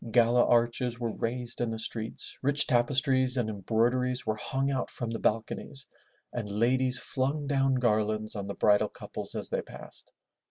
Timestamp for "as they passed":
9.35-10.11